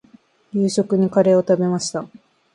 [0.51, 2.07] 夕食にカレーを食べました。